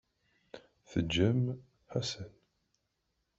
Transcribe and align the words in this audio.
Tejjem 0.89 1.41
Ḥasan. 1.91 2.33